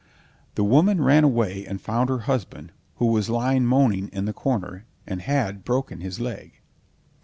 [0.55, 4.85] The woman ran away and found her husband, who was lying moaning in the corner,
[5.05, 6.53] and had broken his leg.